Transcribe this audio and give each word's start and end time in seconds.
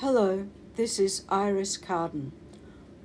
Hello, 0.00 0.46
this 0.76 1.00
is 1.00 1.24
Iris 1.28 1.76
Carden. 1.76 2.30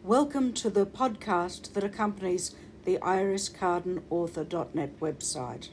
Welcome 0.03 0.53
to 0.53 0.69
the 0.69 0.85
podcast 0.85 1.73
that 1.73 1.83
accompanies 1.83 2.53
the 2.85 2.99
iriscardenauthor.net 2.99 4.99
website. 4.99 5.69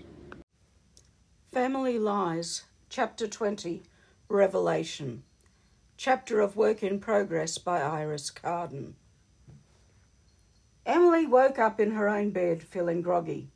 Family 1.53 1.99
Lies, 1.99 2.63
Chapter 2.89 3.27
20 3.27 3.83
Revelation. 4.31 5.23
Chapter 5.99 6.41
of 6.41 6.57
Work 6.57 6.83
in 6.83 6.99
Progress 6.99 7.59
by 7.59 7.83
Iris 7.83 8.31
Carden. 8.31 8.95
Emily 10.87 11.27
woke 11.27 11.59
up 11.59 11.79
in 11.79 11.91
her 11.91 12.09
own 12.09 12.31
bed, 12.31 12.63
feeling 12.63 13.03
groggy. 13.03 13.51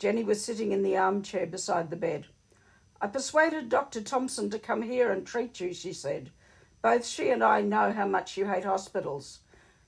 Jenny 0.00 0.24
was 0.24 0.44
sitting 0.44 0.72
in 0.72 0.82
the 0.82 0.96
armchair 0.96 1.46
beside 1.46 1.90
the 1.90 1.94
bed. 1.94 2.26
I 3.00 3.06
persuaded 3.06 3.68
Dr. 3.68 4.00
Thompson 4.00 4.50
to 4.50 4.58
come 4.58 4.82
here 4.82 5.12
and 5.12 5.24
treat 5.24 5.60
you, 5.60 5.72
she 5.72 5.92
said. 5.92 6.32
Both 6.86 7.04
she 7.04 7.30
and 7.30 7.42
I 7.42 7.62
know 7.62 7.90
how 7.90 8.06
much 8.06 8.36
you 8.36 8.46
hate 8.46 8.62
hospitals. 8.62 9.40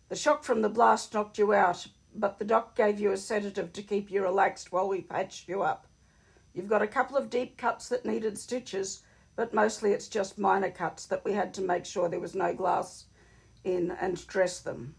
The 0.09 0.17
shock 0.17 0.43
from 0.43 0.63
the 0.63 0.69
blast 0.69 1.15
knocked 1.15 1.39
you 1.39 1.55
out, 1.55 1.87
but 2.13 2.41
the 2.41 2.45
doc 2.45 2.75
gave 2.75 2.99
you 2.99 3.13
a 3.13 3.17
sedative 3.17 3.73
to 3.75 3.85
keep 3.85 4.11
you 4.11 4.21
relaxed 4.21 4.73
while 4.73 4.89
we 4.89 5.03
patched 5.03 5.49
you 5.49 5.63
up. 5.63 5.87
You've 6.53 6.69
got 6.69 6.83
a 6.83 6.89
couple 6.89 7.17
of 7.17 7.31
deep 7.31 7.57
cuts 7.57 7.89
that 7.91 8.05
needed 8.05 8.37
stitches, 8.37 9.03
but 9.37 9.55
mostly 9.55 9.93
it's 9.93 10.09
just 10.09 10.41
minor 10.41 10.73
cuts 10.73 11.07
that 11.07 11.25
we 11.25 11.35
had 11.35 11.55
to 11.55 11.63
make 11.63 11.85
sure 11.85 12.09
there 12.09 12.19
was 12.19 12.35
no 12.35 12.53
glass 12.53 13.05
in 13.63 13.93
and 13.93 14.27
dress 14.27 14.59
them. 14.59 14.97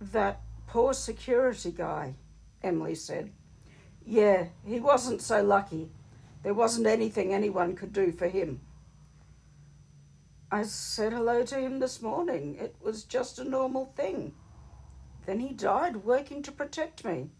That 0.00 0.40
poor 0.68 0.94
security 0.94 1.72
guy, 1.72 2.14
Emily 2.62 2.94
said. 2.94 3.32
Yeah, 4.04 4.46
he 4.64 4.78
wasn't 4.78 5.20
so 5.20 5.42
lucky. 5.42 5.90
There 6.44 6.54
wasn't 6.54 6.86
anything 6.86 7.34
anyone 7.34 7.74
could 7.74 7.92
do 7.92 8.12
for 8.12 8.28
him. 8.28 8.60
I 10.50 10.62
said 10.62 11.12
hello 11.12 11.42
to 11.44 11.58
him 11.58 11.80
this 11.80 12.00
morning. 12.00 12.56
It 12.60 12.76
was 12.80 13.02
just 13.02 13.40
a 13.40 13.44
normal 13.44 13.86
thing. 13.96 14.32
Then 15.26 15.40
he 15.40 15.52
died 15.52 16.04
working 16.04 16.40
to 16.42 16.52
protect 16.52 17.04
me. 17.04 17.30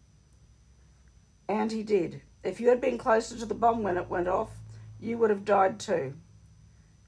And 1.48 1.70
he 1.70 1.84
did. 1.84 2.22
If 2.42 2.60
you 2.60 2.68
had 2.68 2.80
been 2.80 2.98
closer 2.98 3.38
to 3.38 3.46
the 3.46 3.54
bomb 3.54 3.84
when 3.84 3.96
it 3.96 4.10
went 4.10 4.26
off, 4.26 4.50
you 4.98 5.18
would 5.18 5.30
have 5.30 5.44
died 5.44 5.78
too. 5.78 6.14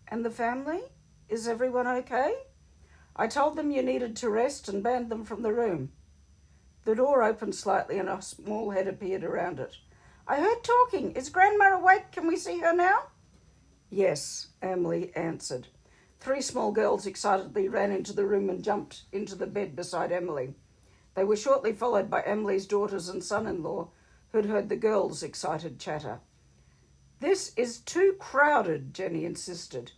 And 0.06 0.24
the 0.24 0.30
family? 0.30 0.82
Is 1.28 1.48
everyone 1.48 1.88
okay? 1.88 2.32
I 3.16 3.26
told 3.26 3.56
them 3.56 3.72
you 3.72 3.82
needed 3.82 4.14
to 4.16 4.30
rest 4.30 4.68
and 4.68 4.84
banned 4.84 5.10
them 5.10 5.24
from 5.24 5.42
the 5.42 5.52
room. 5.52 5.90
The 6.84 6.94
door 6.94 7.24
opened 7.24 7.56
slightly 7.56 7.98
and 7.98 8.08
a 8.08 8.22
small 8.22 8.70
head 8.70 8.86
appeared 8.86 9.24
around 9.24 9.58
it. 9.58 9.76
I 10.28 10.36
heard 10.36 10.62
talking. 10.62 11.12
Is 11.12 11.28
Grandma 11.28 11.76
awake? 11.76 12.12
Can 12.12 12.28
we 12.28 12.36
see 12.36 12.60
her 12.60 12.72
now? 12.72 13.08
Yes, 13.90 14.48
Emily 14.62 15.10
answered. 15.16 15.66
Three 16.20 16.40
small 16.42 16.72
girls 16.72 17.06
excitedly 17.06 17.68
ran 17.68 17.92
into 17.92 18.12
the 18.12 18.26
room 18.26 18.50
and 18.50 18.62
jumped 18.62 19.04
into 19.12 19.34
the 19.34 19.46
bed 19.46 19.76
beside 19.76 20.10
Emily. 20.10 20.54
They 21.14 21.24
were 21.24 21.36
shortly 21.36 21.72
followed 21.72 22.10
by 22.10 22.22
Emily's 22.22 22.66
daughters 22.66 23.08
and 23.08 23.22
son 23.22 23.46
in 23.46 23.62
law, 23.62 23.90
who'd 24.32 24.46
heard 24.46 24.68
the 24.68 24.76
girls' 24.76 25.22
excited 25.22 25.78
chatter. 25.78 26.20
This 27.20 27.52
is 27.56 27.80
too 27.80 28.14
crowded, 28.18 28.94
Jenny 28.94 29.24
insisted. 29.24 29.92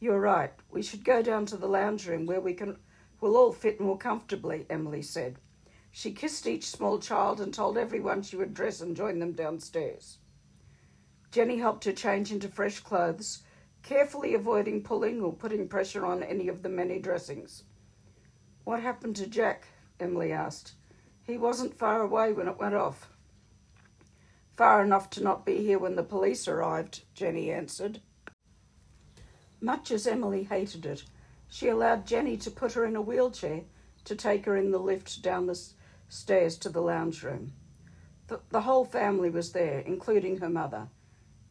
You're 0.00 0.20
right. 0.20 0.52
We 0.70 0.82
should 0.82 1.04
go 1.04 1.22
down 1.22 1.46
to 1.46 1.56
the 1.56 1.66
lounge 1.66 2.06
room 2.06 2.26
where 2.26 2.40
we 2.40 2.54
can 2.54 2.78
we'll 3.20 3.36
all 3.36 3.52
fit 3.52 3.80
more 3.80 3.98
comfortably, 3.98 4.66
Emily 4.70 5.02
said. 5.02 5.38
She 5.90 6.12
kissed 6.12 6.46
each 6.46 6.68
small 6.68 6.98
child 6.98 7.40
and 7.40 7.52
told 7.52 7.76
everyone 7.76 8.22
she 8.22 8.36
would 8.36 8.54
dress 8.54 8.80
and 8.80 8.94
join 8.94 9.18
them 9.18 9.32
downstairs. 9.32 10.18
Jenny 11.32 11.58
helped 11.58 11.84
her 11.84 11.92
change 11.92 12.30
into 12.30 12.48
fresh 12.48 12.80
clothes, 12.80 13.42
carefully 13.82 14.34
avoiding 14.34 14.82
pulling 14.82 15.20
or 15.20 15.32
putting 15.32 15.68
pressure 15.68 16.04
on 16.04 16.22
any 16.22 16.48
of 16.48 16.62
the 16.62 16.68
many 16.68 16.98
dressings. 16.98 17.64
What 18.64 18.80
happened 18.80 19.16
to 19.16 19.26
Jack? 19.26 19.68
Emily 20.00 20.32
asked. 20.32 20.74
He 21.22 21.38
wasn't 21.38 21.78
far 21.78 22.02
away 22.02 22.32
when 22.32 22.48
it 22.48 22.58
went 22.58 22.74
off. 22.74 23.10
Far 24.56 24.82
enough 24.82 25.10
to 25.10 25.22
not 25.22 25.46
be 25.46 25.58
here 25.58 25.78
when 25.78 25.96
the 25.96 26.02
police 26.02 26.48
arrived, 26.48 27.04
Jenny 27.14 27.50
answered. 27.50 28.00
Much 29.60 29.90
as 29.90 30.06
Emily 30.06 30.44
hated 30.44 30.86
it, 30.86 31.04
she 31.48 31.68
allowed 31.68 32.06
Jenny 32.06 32.36
to 32.38 32.50
put 32.50 32.72
her 32.74 32.84
in 32.84 32.96
a 32.96 33.00
wheelchair 33.00 33.62
to 34.04 34.14
take 34.14 34.46
her 34.46 34.56
in 34.56 34.70
the 34.70 34.78
lift 34.78 35.22
down 35.22 35.46
the 35.46 35.60
stairs 36.08 36.56
to 36.58 36.68
the 36.68 36.80
lounge 36.80 37.22
room. 37.22 37.52
The, 38.28 38.40
the 38.50 38.62
whole 38.62 38.84
family 38.84 39.30
was 39.30 39.52
there, 39.52 39.80
including 39.80 40.38
her 40.38 40.50
mother. 40.50 40.88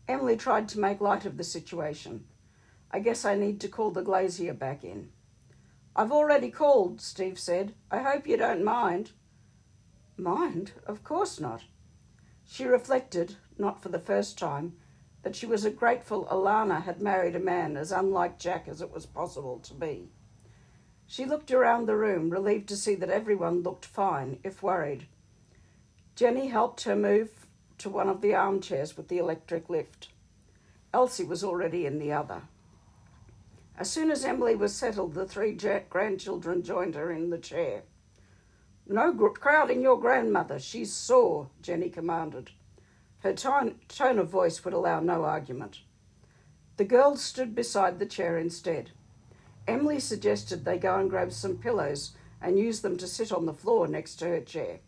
Emily 0.07 0.37
tried 0.37 0.69
to 0.69 0.79
make 0.79 1.01
light 1.01 1.25
of 1.25 1.37
the 1.37 1.43
situation. 1.43 2.25
I 2.91 2.99
guess 2.99 3.25
I 3.25 3.35
need 3.35 3.59
to 3.61 3.67
call 3.67 3.91
the 3.91 4.01
glazier 4.01 4.53
back 4.53 4.83
in. 4.83 5.09
I've 5.95 6.11
already 6.11 6.49
called, 6.51 7.01
Steve 7.01 7.37
said. 7.37 7.73
I 7.91 7.99
hope 7.99 8.27
you 8.27 8.37
don't 8.37 8.63
mind. 8.63 9.11
Mind? 10.15 10.71
Of 10.85 11.03
course 11.03 11.39
not. 11.39 11.63
She 12.45 12.63
reflected, 12.63 13.35
not 13.57 13.81
for 13.81 13.89
the 13.89 13.99
first 13.99 14.37
time, 14.37 14.77
that 15.23 15.35
she 15.35 15.45
was 15.45 15.65
grateful 15.65 16.25
Alana 16.27 16.83
had 16.83 17.01
married 17.01 17.35
a 17.35 17.39
man 17.39 17.75
as 17.75 17.91
unlike 17.91 18.39
Jack 18.39 18.67
as 18.67 18.81
it 18.81 18.91
was 18.91 19.05
possible 19.05 19.59
to 19.59 19.73
be. 19.73 20.09
She 21.05 21.25
looked 21.25 21.51
around 21.51 21.85
the 21.85 21.97
room, 21.97 22.29
relieved 22.29 22.69
to 22.69 22.77
see 22.77 22.95
that 22.95 23.09
everyone 23.09 23.63
looked 23.63 23.85
fine, 23.85 24.39
if 24.43 24.63
worried. 24.63 25.07
Jenny 26.15 26.47
helped 26.47 26.83
her 26.83 26.95
move 26.95 27.46
to 27.77 27.89
one 27.89 28.09
of 28.09 28.21
the 28.21 28.33
armchairs 28.33 28.97
with 28.97 29.07
the 29.07 29.17
electric 29.17 29.69
lift. 29.69 30.09
Elsie 30.93 31.23
was 31.23 31.43
already 31.43 31.85
in 31.85 31.99
the 31.99 32.11
other. 32.11 32.41
As 33.77 33.89
soon 33.89 34.09
as 34.09 34.25
Emily 34.25 34.55
was 34.55 34.75
settled, 34.75 35.13
the 35.13 35.25
three 35.25 35.57
grandchildren 35.89 36.63
joined 36.63 36.95
her 36.95 37.11
in 37.11 37.29
the 37.29 37.37
chair. 37.37 37.83
No 38.87 39.13
crowding 39.13 39.81
your 39.81 39.99
grandmother. 39.99 40.59
She's 40.59 40.93
sore, 40.93 41.49
Jenny 41.61 41.89
commanded. 41.89 42.51
Her 43.19 43.33
tone, 43.33 43.75
tone 43.87 44.17
of 44.17 44.29
voice 44.29 44.63
would 44.63 44.73
allow 44.73 44.99
no 44.99 45.25
argument. 45.25 45.81
The 46.77 46.85
girls 46.85 47.21
stood 47.21 47.53
beside 47.53 47.99
the 47.99 48.05
chair 48.05 48.37
instead. 48.37 48.91
Emily 49.67 49.99
suggested 49.99 50.63
they 50.63 50.77
go 50.77 50.97
and 50.97 51.09
grab 51.09 51.33
some 51.33 51.57
pillows 51.57 52.13
and 52.41 52.57
use 52.57 52.81
them 52.81 52.97
to 52.97 53.07
sit 53.07 53.31
on 53.31 53.45
the 53.45 53.53
floor 53.53 53.87
next 53.87 54.15
to 54.17 54.25
her 54.25 54.41
chair. 54.41 54.79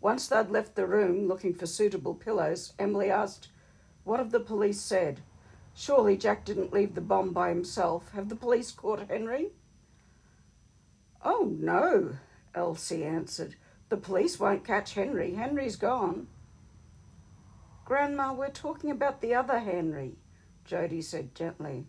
Once 0.00 0.28
they'd 0.28 0.50
left 0.50 0.74
the 0.74 0.86
room 0.86 1.26
looking 1.26 1.52
for 1.52 1.66
suitable 1.66 2.14
pillows, 2.14 2.72
Emily 2.78 3.10
asked, 3.10 3.48
What 4.04 4.20
have 4.20 4.30
the 4.30 4.40
police 4.40 4.80
said? 4.80 5.20
Surely 5.74 6.16
Jack 6.16 6.44
didn't 6.44 6.72
leave 6.72 6.94
the 6.94 7.00
bomb 7.00 7.32
by 7.32 7.50
himself. 7.50 8.10
Have 8.12 8.28
the 8.28 8.36
police 8.36 8.70
caught 8.70 9.08
Henry? 9.08 9.50
Oh, 11.24 11.52
no, 11.58 12.16
Elsie 12.54 13.04
answered. 13.04 13.56
The 13.88 13.96
police 13.96 14.38
won't 14.38 14.64
catch 14.64 14.94
Henry. 14.94 15.34
Henry's 15.34 15.76
gone. 15.76 16.28
Grandma, 17.84 18.34
we're 18.34 18.50
talking 18.50 18.90
about 18.90 19.20
the 19.20 19.34
other 19.34 19.60
Henry, 19.60 20.16
Jody 20.64 21.00
said 21.00 21.34
gently. 21.34 21.86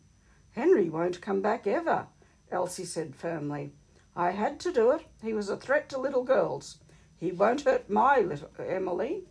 Henry 0.52 0.90
won't 0.90 1.22
come 1.22 1.42
back 1.42 1.68
ever, 1.68 2.08
Elsie 2.52 2.86
said 2.86 3.16
firmly. 3.16 3.74
I 4.16 4.32
had 4.32 4.60
to 4.62 4.72
do 4.72 4.92
it. 4.92 5.06
He 5.22 5.34
was 5.34 5.50
a 5.50 5.58
threat 5.58 5.90
to 5.90 5.98
little 5.98 6.24
girls. 6.24 6.78
He 7.20 7.32
won't 7.32 7.62
hurt 7.62 7.90
my 7.90 8.20
little 8.20 8.50
Emily. 8.58 9.26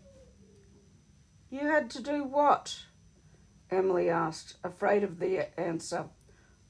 You 1.51 1.61
had 1.61 1.89
to 1.91 2.03
do 2.03 2.23
what? 2.23 2.81
Emily 3.71 4.11
asked, 4.11 4.57
afraid 4.63 5.03
of 5.03 5.19
the 5.19 5.59
answer. 5.59 6.07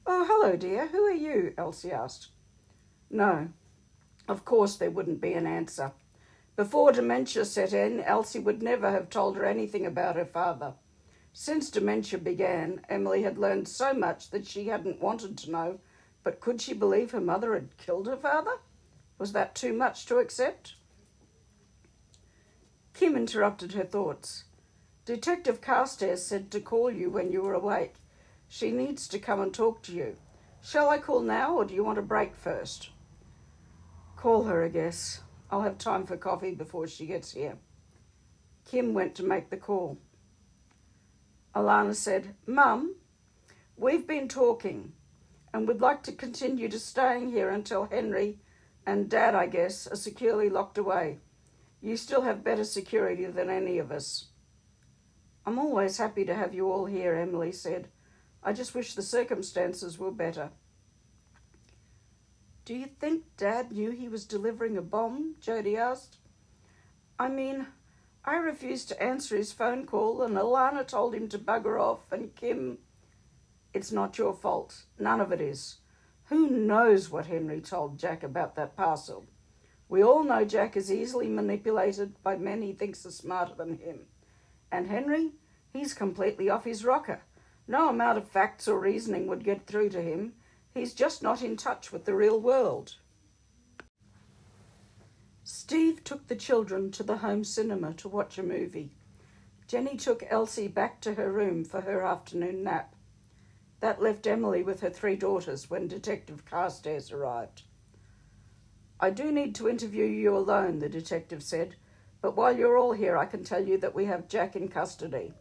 Oh, 0.07 0.25
hello, 0.25 0.55
dear. 0.55 0.87
Who 0.87 1.03
are 1.03 1.11
you? 1.11 1.53
Elsie 1.57 1.91
asked. 1.91 2.29
No, 3.09 3.49
of 4.27 4.45
course 4.45 4.75
there 4.75 4.91
wouldn't 4.91 5.19
be 5.19 5.33
an 5.33 5.45
answer. 5.45 5.91
Before 6.55 6.91
dementia 6.91 7.45
set 7.45 7.73
in, 7.73 7.99
Elsie 8.01 8.39
would 8.39 8.61
never 8.61 8.91
have 8.91 9.09
told 9.09 9.35
her 9.35 9.45
anything 9.45 9.85
about 9.85 10.15
her 10.15 10.25
father. 10.25 10.73
Since 11.33 11.69
dementia 11.69 12.19
began, 12.19 12.81
Emily 12.89 13.23
had 13.23 13.37
learned 13.37 13.67
so 13.67 13.93
much 13.93 14.29
that 14.31 14.45
she 14.45 14.67
hadn't 14.67 15.01
wanted 15.01 15.37
to 15.39 15.51
know, 15.51 15.79
but 16.23 16.39
could 16.39 16.61
she 16.61 16.73
believe 16.73 17.11
her 17.11 17.21
mother 17.21 17.53
had 17.53 17.77
killed 17.77 18.07
her 18.07 18.17
father? 18.17 18.57
Was 19.17 19.31
that 19.33 19.55
too 19.55 19.73
much 19.73 20.05
to 20.07 20.17
accept? 20.17 20.75
Kim 22.99 23.15
interrupted 23.15 23.71
her 23.71 23.85
thoughts. 23.85 24.43
Detective 25.05 25.61
Carstairs 25.61 26.21
said 26.21 26.51
to 26.51 26.59
call 26.59 26.91
you 26.91 27.09
when 27.09 27.31
you 27.31 27.41
were 27.41 27.53
awake. 27.53 27.93
She 28.49 28.71
needs 28.71 29.07
to 29.07 29.19
come 29.19 29.39
and 29.39 29.53
talk 29.53 29.81
to 29.83 29.93
you. 29.93 30.17
Shall 30.61 30.89
I 30.89 30.97
call 30.97 31.21
now, 31.21 31.55
or 31.55 31.63
do 31.63 31.73
you 31.73 31.85
want 31.85 31.97
a 31.97 32.01
break 32.01 32.35
first? 32.35 32.89
Call 34.17 34.43
her, 34.43 34.65
I 34.65 34.67
guess. 34.67 35.21
I'll 35.49 35.61
have 35.61 35.77
time 35.77 36.05
for 36.05 36.17
coffee 36.17 36.53
before 36.53 36.87
she 36.87 37.05
gets 37.05 37.31
here. 37.31 37.55
Kim 38.65 38.93
went 38.93 39.15
to 39.15 39.23
make 39.23 39.49
the 39.49 39.55
call. 39.55 39.97
Alana 41.55 41.95
said, 41.95 42.35
Mum, 42.45 42.95
we've 43.77 44.07
been 44.07 44.27
talking 44.27 44.91
and 45.53 45.69
would 45.69 45.79
like 45.79 46.03
to 46.03 46.11
continue 46.11 46.67
to 46.67 46.77
staying 46.77 47.31
here 47.31 47.49
until 47.49 47.85
Henry 47.85 48.39
and 48.85 49.09
Dad, 49.09 49.35
I 49.35 49.47
guess, 49.47 49.87
are 49.87 49.95
securely 49.95 50.49
locked 50.49 50.77
away. 50.77 51.19
You 51.81 51.95
still 51.95 52.21
have 52.21 52.43
better 52.43 52.65
security 52.65 53.25
than 53.25 53.49
any 53.49 53.77
of 53.77 53.91
us. 53.91 54.27
I'm 55.45 55.57
always 55.57 55.97
happy 55.97 56.25
to 56.25 56.35
have 56.35 56.53
you 56.53 56.71
all 56.71 56.85
here, 56.85 57.15
Emily 57.15 57.51
said. 57.51 57.87
I 58.43 58.53
just 58.53 58.75
wish 58.75 58.93
the 58.93 59.01
circumstances 59.01 59.97
were 59.97 60.11
better. 60.11 60.51
Do 62.65 62.75
you 62.75 62.85
think 62.85 63.23
Dad 63.37 63.71
knew 63.71 63.91
he 63.91 64.07
was 64.07 64.25
delivering 64.25 64.77
a 64.77 64.81
bomb? 64.81 65.35
Jody 65.39 65.75
asked. 65.75 66.17
I 67.17 67.27
mean, 67.29 67.67
I 68.23 68.35
refused 68.35 68.89
to 68.89 69.01
answer 69.01 69.35
his 69.35 69.51
phone 69.51 69.85
call, 69.85 70.21
and 70.21 70.35
Alana 70.35 70.85
told 70.85 71.15
him 71.15 71.27
to 71.29 71.39
bugger 71.39 71.81
off, 71.81 72.11
and 72.11 72.35
Kim. 72.35 72.77
It's 73.73 73.91
not 73.91 74.17
your 74.17 74.33
fault. 74.33 74.83
None 74.99 75.19
of 75.21 75.31
it 75.31 75.41
is. 75.41 75.77
Who 76.25 76.49
knows 76.49 77.09
what 77.09 77.25
Henry 77.25 77.59
told 77.59 77.97
Jack 77.97 78.21
about 78.21 78.55
that 78.55 78.75
parcel? 78.75 79.25
We 79.89 80.03
all 80.03 80.23
know 80.23 80.45
Jack 80.45 80.77
is 80.77 80.91
easily 80.91 81.27
manipulated 81.27 82.21
by 82.21 82.37
men 82.37 82.61
he 82.61 82.73
thinks 82.73 83.05
are 83.07 83.11
smarter 83.11 83.55
than 83.55 83.79
him. 83.79 84.01
And 84.71 84.87
Henry, 84.87 85.31
he's 85.73 85.95
completely 85.95 86.47
off 86.47 86.63
his 86.63 86.85
rocker. 86.85 87.21
No 87.67 87.89
amount 87.89 88.19
of 88.19 88.29
facts 88.29 88.67
or 88.67 88.79
reasoning 88.79 89.25
would 89.27 89.43
get 89.43 89.65
through 89.65 89.89
to 89.89 90.01
him. 90.01 90.33
He's 90.75 90.93
just 90.93 91.23
not 91.23 91.41
in 91.41 91.57
touch 91.57 91.91
with 91.91 92.05
the 92.05 92.13
real 92.13 92.39
world. 92.39 92.97
Steve 95.43 96.03
took 96.03 96.27
the 96.27 96.35
children 96.35 96.91
to 96.91 97.01
the 97.01 97.17
home 97.17 97.43
cinema 97.43 97.93
to 97.95 98.07
watch 98.07 98.37
a 98.37 98.43
movie. 98.43 98.91
Jenny 99.67 99.97
took 99.97 100.23
Elsie 100.29 100.67
back 100.67 101.01
to 101.01 101.15
her 101.15 101.31
room 101.31 101.65
for 101.65 101.81
her 101.81 102.03
afternoon 102.03 102.63
nap. 102.63 102.95
That 103.79 104.01
left 104.01 104.27
Emily 104.27 104.61
with 104.61 104.81
her 104.81 104.89
three 104.91 105.15
daughters 105.15 105.69
when 105.69 105.87
Detective 105.87 106.45
Carstairs 106.45 107.11
arrived. 107.11 107.63
I 109.01 109.09
do 109.11 109.31
need 109.31 109.55
to 109.55 109.69
interview 109.69 110.05
you 110.05 110.35
alone, 110.35 110.79
the 110.79 110.89
detective 110.89 111.41
said, 111.41 111.75
but 112.21 112.35
while 112.35 112.55
you're 112.55 112.77
all 112.77 112.91
here, 112.91 113.17
I 113.17 113.25
can 113.25 113.45
tell 113.45 113.65
you 113.65 113.77
that 113.77 113.95
we 113.95 114.05
have 114.05 114.27
Jack 114.27 114.55
in 114.57 114.67
custody. 114.67 115.33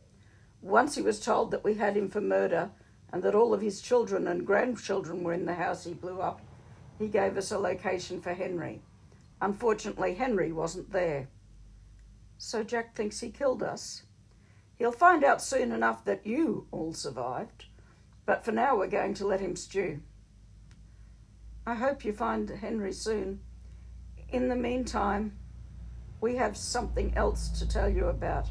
Once 0.63 0.95
he 0.95 1.03
was 1.03 1.19
told 1.19 1.51
that 1.51 1.65
we 1.65 1.75
had 1.75 1.97
him 1.97 2.09
for 2.09 2.21
murder 2.21 2.71
and 3.13 3.23
that 3.23 3.35
all 3.35 3.53
of 3.53 3.61
his 3.61 3.81
children 3.81 4.29
and 4.29 4.47
grandchildren 4.47 5.25
were 5.25 5.33
in 5.33 5.45
the 5.45 5.55
house 5.55 5.85
he 5.85 5.93
blew 5.93 6.21
up, 6.21 6.41
he 6.99 7.09
gave 7.09 7.37
us 7.37 7.51
a 7.51 7.59
location 7.59 8.21
for 8.21 8.33
Henry. 8.33 8.81
Unfortunately, 9.41 10.15
Henry 10.15 10.53
wasn't 10.53 10.93
there. 10.93 11.29
So 12.39 12.63
Jack 12.63 12.95
thinks 12.95 13.21
he 13.21 13.31
killed 13.31 13.63
us. 13.63 14.05
He'll 14.77 14.93
find 14.93 15.25
out 15.25 15.43
soon 15.43 15.73
enough 15.73 16.05
that 16.05 16.27
you 16.27 16.69
all 16.71 16.93
survived. 16.93 17.65
But 18.25 18.45
for 18.45 18.53
now, 18.53 18.77
we're 18.77 18.87
going 18.87 19.15
to 19.15 19.27
let 19.27 19.41
him 19.41 19.57
stew. 19.57 20.01
I 21.67 21.75
hope 21.75 22.05
you 22.05 22.13
find 22.13 22.49
Henry 22.49 22.93
soon. 22.93 23.41
In 24.31 24.49
the 24.49 24.57
meantime, 24.57 25.39
we 26.21 26.37
have 26.37 26.57
something 26.57 27.15
else 27.17 27.49
to 27.59 27.67
tell 27.67 27.89
you 27.89 28.07
about. 28.07 28.49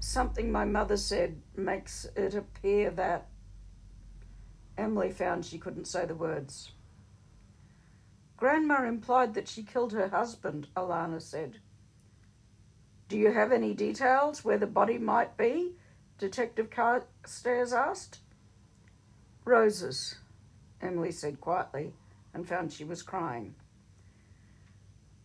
Something 0.00 0.52
my 0.52 0.66
mother 0.66 0.98
said 0.98 1.40
makes 1.56 2.06
it 2.14 2.34
appear 2.34 2.90
that. 2.90 3.28
Emily 4.76 5.10
found 5.10 5.46
she 5.46 5.58
couldn't 5.58 5.86
say 5.86 6.04
the 6.04 6.14
words. 6.14 6.72
Grandma 8.36 8.84
implied 8.84 9.32
that 9.34 9.48
she 9.48 9.62
killed 9.62 9.92
her 9.92 10.08
husband, 10.08 10.68
Alana 10.76 11.22
said. 11.22 11.58
Do 13.08 13.16
you 13.16 13.32
have 13.32 13.52
any 13.52 13.72
details 13.72 14.44
where 14.44 14.58
the 14.58 14.66
body 14.66 14.98
might 14.98 15.36
be? 15.36 15.76
Detective 16.18 16.68
Carstairs 16.68 17.72
asked. 17.72 18.18
Roses, 19.44 20.16
Emily 20.80 21.12
said 21.12 21.40
quietly, 21.40 21.94
and 22.34 22.48
found 22.48 22.72
she 22.72 22.84
was 22.84 23.02
crying. 23.02 23.54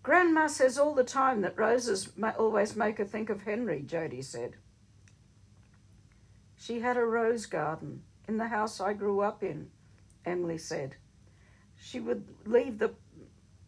Grandma 0.07 0.47
says 0.47 0.77
all 0.79 0.95
the 0.95 1.03
time 1.03 1.41
that 1.41 1.57
roses 1.57 2.15
may 2.15 2.29
always 2.29 2.77
make 2.77 2.97
her 2.97 3.03
think 3.03 3.29
of 3.29 3.41
Henry, 3.41 3.81
Jody 3.81 4.21
said. 4.21 4.55
She 6.55 6.79
had 6.79 6.95
a 6.95 7.03
rose 7.03 7.45
garden 7.45 8.03
in 8.25 8.37
the 8.37 8.47
house 8.47 8.79
I 8.79 8.93
grew 8.93 9.19
up 9.19 9.43
in, 9.43 9.69
Emily 10.25 10.59
said. 10.59 10.95
She 11.75 11.99
would 11.99 12.23
leave 12.45 12.79
the 12.79 12.93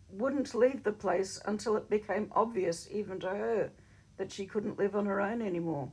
wouldn't 0.10 0.56
leave 0.56 0.84
the 0.84 0.94
place 0.94 1.42
until 1.46 1.76
it 1.76 1.90
became 1.90 2.32
obvious 2.32 2.88
even 2.90 3.20
to 3.20 3.28
her 3.32 3.72
that 4.16 4.32
she 4.32 4.46
couldn't 4.46 4.80
live 4.80 4.96
on 4.96 5.08
her 5.08 5.20
own 5.20 5.42
anymore. 5.42 5.92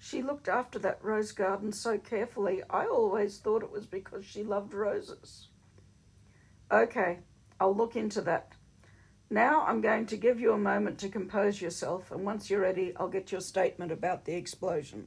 She 0.00 0.20
looked 0.20 0.48
after 0.48 0.80
that 0.80 0.98
rose 1.00 1.30
garden 1.30 1.70
so 1.70 1.96
carefully, 1.96 2.60
I 2.68 2.86
always 2.86 3.38
thought 3.38 3.62
it 3.62 3.70
was 3.70 3.86
because 3.86 4.24
she 4.24 4.42
loved 4.42 4.74
roses. 4.74 5.46
Okay, 6.72 7.20
I'll 7.60 7.76
look 7.76 7.94
into 7.94 8.20
that. 8.22 8.56
Now 9.32 9.64
I'm 9.64 9.80
going 9.80 10.06
to 10.06 10.16
give 10.16 10.40
you 10.40 10.52
a 10.52 10.58
moment 10.58 10.98
to 10.98 11.08
compose 11.08 11.62
yourself, 11.62 12.10
and 12.10 12.24
once 12.24 12.50
you're 12.50 12.60
ready, 12.60 12.92
I'll 12.96 13.06
get 13.06 13.30
your 13.30 13.40
statement 13.40 13.92
about 13.92 14.24
the 14.24 14.34
explosion. 14.34 15.06